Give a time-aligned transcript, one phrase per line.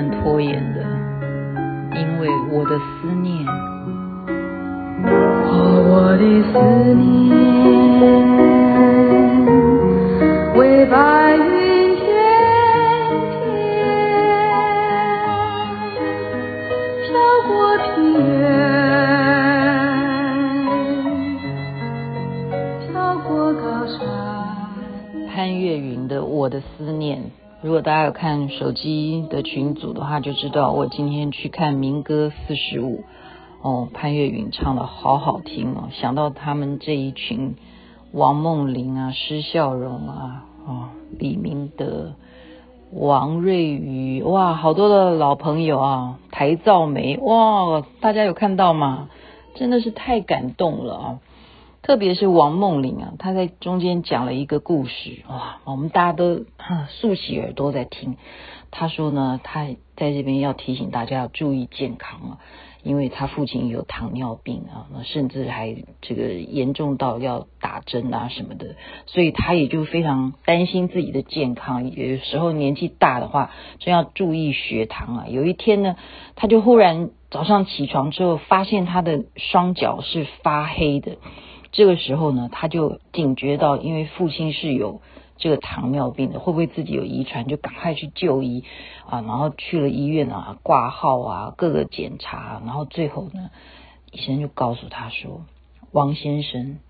[0.00, 0.80] 能拖延的，
[1.98, 3.44] 因为我的思念，
[5.44, 5.50] 哦，
[5.90, 6.22] 我的
[6.52, 6.54] 思
[6.94, 7.02] 念，
[10.54, 10.94] 为白
[11.34, 11.42] 云
[11.96, 12.06] 翩
[13.32, 13.34] 翩
[17.02, 17.10] 飘
[17.48, 17.50] 过
[17.82, 18.22] 平原，
[22.86, 22.86] 飘
[23.26, 23.98] 过高山。
[25.34, 27.18] 潘越云的《我的思念》。
[27.60, 33.02] 如果大家有看手机的群组的话，就知道我今天去看民歌四十五
[33.62, 35.88] 哦，潘越云唱的好好听哦。
[35.90, 37.56] 想到他们这一群
[38.12, 40.88] 王梦麟啊、施孝荣啊、哦
[41.18, 42.12] 李明德、
[42.92, 49.08] 王瑞瑜，哇，好多的老朋友啊，台造梅，哇，大家有看到吗？
[49.56, 51.18] 真的是太感动了啊！
[51.82, 56.44] 特别是王梦玲啊，她在中间讲了一个故事，哇，我们大家都
[57.00, 58.16] 竖起耳朵在听。
[58.70, 62.38] 她说呢，她在这边要提醒大家要注意健康啊，
[62.82, 71.90] 因为她父亲有糖尿病啊，甚至还这个严重到要打针啊什么的，所以她也就非常担心自己的健康。
[71.90, 75.26] 有时候年纪大的话，真要注意血糖啊。
[75.28, 75.96] 有一天呢，
[76.36, 81.16] 她就忽然早上起床之后，发现她的双脚是发黑的。
[81.78, 85.00] 这个时候呢，他就警觉到，因为父亲是有
[85.36, 87.46] 这个糖尿病的，会不会自己有遗传？
[87.46, 88.64] 就赶快去就医
[89.08, 93.50] 啊，然后去了医院啊，挂号啊，各个检查，然后最后呢，
[94.10, 95.42] 医生就告诉他说
[95.92, 96.80] ：“王先生，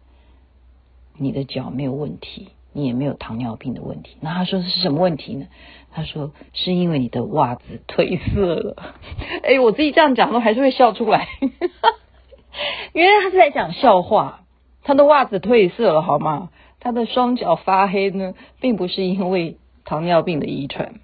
[1.19, 5.49] 你的脚没有问题，你也没有糖尿病的问题。”那他说是什么问题呢？
[5.93, 8.83] 他说是因为你的袜子褪色了。
[9.45, 11.29] 哎，我自己这样讲都还是会笑出来，
[12.95, 14.45] 因为他是在讲笑话。
[14.89, 16.49] 他的袜子褪色了，好吗？
[16.81, 20.95] 他的双脚发黑呢，并不是因为糖尿病的遗传。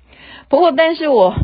[0.48, 1.34] 不过，但是我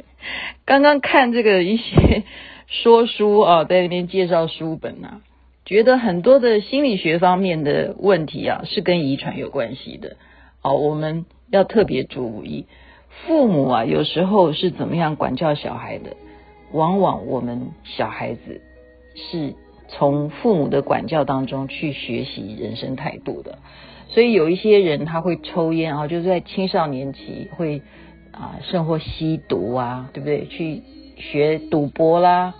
[0.64, 2.22] 刚刚看这个一些
[2.68, 5.20] 说书啊， 在那边介绍书本啊，
[5.66, 10.16] 觉得很多的心理学方面的问题啊，是跟遗传有关系的。
[10.62, 12.66] 好，我们要特别注意，
[13.26, 16.16] 父母啊，有时候是怎么样管教小孩的，
[16.72, 18.62] 往往我们小孩子
[19.14, 19.54] 是。
[19.88, 23.58] 从父母的管教当中去学习人生态度的，
[24.08, 27.82] 所以有一些人他会抽烟啊，就是在青少年期会
[28.32, 30.46] 啊，甚或吸毒啊，对不对？
[30.46, 30.82] 去
[31.16, 32.54] 学赌博啦，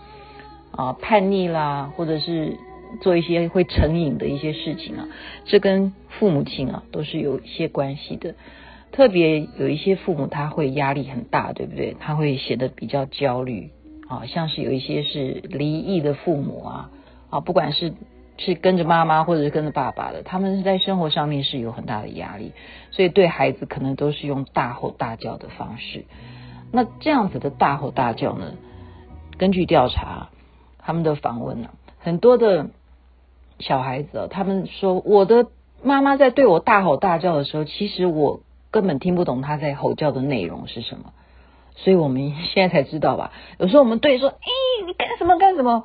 [0.70, 2.56] 啊，叛逆啦，或者是
[3.00, 5.08] 做一些会成瘾的一些事情啊，
[5.44, 8.34] 这跟父母亲啊都是有一些关系的。
[8.92, 11.96] 特别有一些父母他会压力很大，对不对？
[11.98, 13.70] 他会显得比较焦虑
[14.08, 16.90] 啊，像是有一些是离异的父母啊。
[17.34, 17.94] 啊，不管是
[18.36, 22.52] 是跟着妈妈或者是跟着爸爸的，他们是在生活上面是有很大的压力，
[22.92, 26.04] 所以对孩子可能都是用大吼大叫的方式。
[26.70, 28.52] 那这样子的大吼大叫呢？
[29.36, 30.28] 根据调查，
[30.78, 32.68] 他们的访问呢，很多的
[33.58, 35.48] 小孩子，他们说，我的
[35.82, 41.12] 妈妈在对我大吼大叫的时候，其实我根本听不懂她在吼叫的内容是什么。
[41.74, 43.32] 所以我们 现在才知道吧？
[43.58, 45.84] 有时候我们对说，哎，你干什么干什么？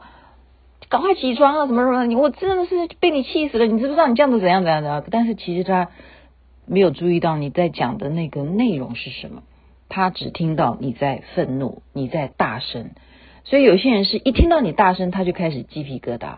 [0.90, 1.68] 赶快起床啊！
[1.68, 2.06] 什么什么？
[2.06, 3.68] 你我真的是被你气死了！
[3.68, 5.06] 你知不知道你这样子怎样怎样的？
[5.12, 5.90] 但是其实他
[6.66, 9.44] 没有注意到你在讲的那个内容是什么，
[9.88, 12.90] 他只听到你在愤怒，你在大声。
[13.44, 16.38] 所以有些人是一听到你大声，他就开始鸡皮疙瘩，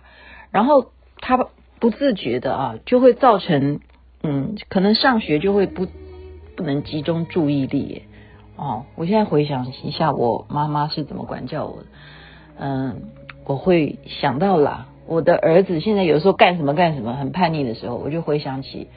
[0.52, 0.88] 然后
[1.22, 1.48] 他
[1.80, 3.80] 不自觉的啊，就会造成
[4.22, 5.88] 嗯，可能上学就会不
[6.58, 8.04] 不能集中注意力。
[8.58, 11.88] 哦，我现在回想一下，我妈妈是怎么管教我的，
[12.60, 13.02] 嗯。
[13.46, 18.88] 我会想到了我的儿子现在有时候干什么干什么很叛逆的时候，我就回想起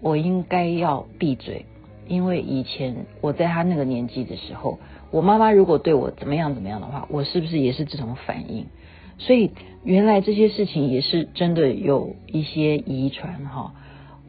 [0.00, 1.66] 我应该要闭嘴，
[2.06, 4.78] 因为以前我在他那个年纪的时候，
[5.10, 8.66] 我妈妈如果对我怎么样怎么样的话，我是不是也是这种反应？
[9.18, 9.50] 所以
[9.84, 13.74] 原来这些事情也是真的有一些遗传哈。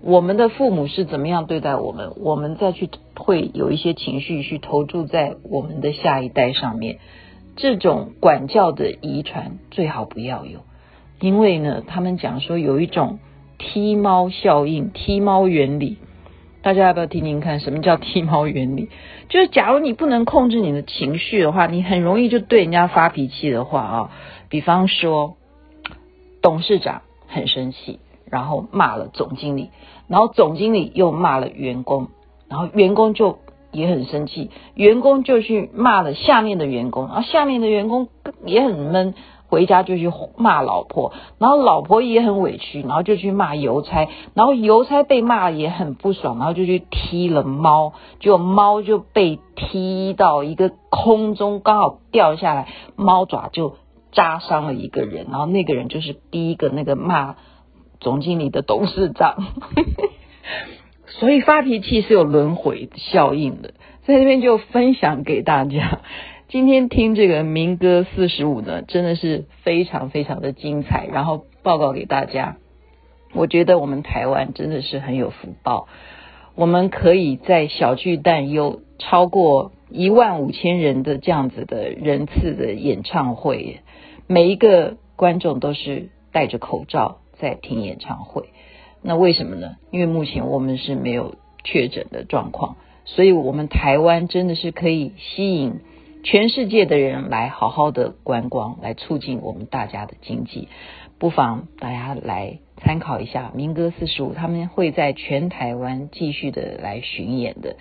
[0.02, 6.98] 我们的父母是怎么样对待我们，我们再去会有一些情绪去投注在我们的下一代上面。
[7.56, 10.62] 这种管教的遗传最好不要有，
[11.20, 13.20] 因为呢，他们讲说有一种
[13.60, 15.98] 踢猫效应、踢猫原理，
[16.64, 17.60] 大家要不要听听看？
[17.60, 18.90] 什么叫踢猫原理？
[19.30, 24.12] 就是假如你不能控制你的情绪的话，你很容易就对人家发脾气的话啊，
[24.50, 25.36] 比方说
[26.42, 29.70] 董事长很生气，然后骂了总经理，
[30.08, 32.08] 然后总经理又骂了员工，
[32.50, 33.38] 然后员工就。
[33.74, 38.08] 也很生气，员工就去骂了下面的员工，然后下面的员工
[38.46, 39.14] 也很闷，
[39.48, 53.76] 回家就去骂老婆，然后老婆也很委屈，然后就去骂邮差，然后邮差被骂也很不爽，然后就去踢了猫，结果猫就被踢到一个空中，刚好掉下来，猫爪就
[54.12, 57.36] 扎伤了一个人，然后那个人就是第一个那个骂
[58.00, 59.36] 总经理的董事长。
[61.20, 66.02] 所以发脾气是有轮回效应的，在这边就分享给大家。
[66.50, 71.08] 今天听这个民歌四十五呢，真的是非常非常的精彩。
[71.12, 72.58] 然后报告给大家，
[73.34, 75.88] 我觉得我们台湾真的是很有福报，
[76.56, 83.82] 我们可以在小巨蛋有超过一万五千人的这样子的人次的演唱会，
[84.28, 88.50] 每一个观众都是戴着口罩在听演唱会。
[89.04, 89.76] 那为什么呢？
[89.92, 95.82] 因为目前我们是没有确诊的状况，所以我们台湾真的是可以吸引
[96.24, 100.70] 全世界的人来好好的观光，来促进我们大家的经济。
[101.20, 107.76] 不妨大家来参考一下民歌四十五，他们会在全台湾继续的来巡演的，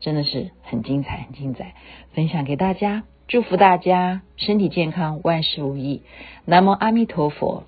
[0.00, 1.74] 真的是很精彩，很精彩，
[2.12, 6.02] 分享给大家，祝福大家身体健康，万事如意。
[6.44, 7.64] 南无阿弥陀佛，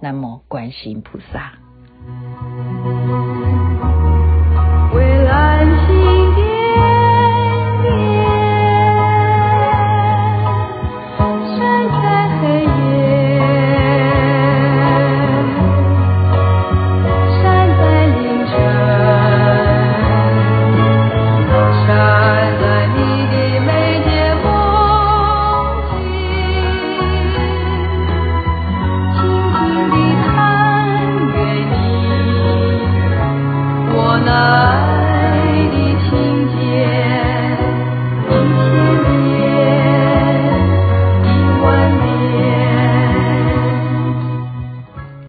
[0.00, 2.47] 南无观世音菩萨。
[34.38, 36.10] 爱的情
[36.54, 36.57] 景